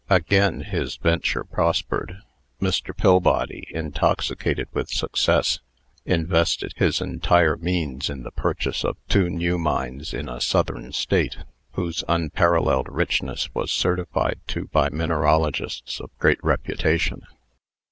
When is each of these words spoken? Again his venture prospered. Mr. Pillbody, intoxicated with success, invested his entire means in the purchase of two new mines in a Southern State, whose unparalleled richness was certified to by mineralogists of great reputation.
Again 0.09 0.61
his 0.61 0.95
venture 0.97 1.43
prospered. 1.43 2.21
Mr. 2.59 2.97
Pillbody, 2.97 3.67
intoxicated 3.69 4.67
with 4.73 4.89
success, 4.89 5.59
invested 6.05 6.73
his 6.75 7.01
entire 7.01 7.55
means 7.55 8.09
in 8.09 8.23
the 8.23 8.31
purchase 8.31 8.83
of 8.83 8.97
two 9.07 9.29
new 9.29 9.59
mines 9.59 10.11
in 10.11 10.27
a 10.27 10.41
Southern 10.41 10.91
State, 10.91 11.37
whose 11.73 12.03
unparalleled 12.07 12.87
richness 12.89 13.53
was 13.53 13.71
certified 13.71 14.39
to 14.47 14.65
by 14.71 14.89
mineralogists 14.89 15.99
of 15.99 16.09
great 16.17 16.43
reputation. 16.43 17.21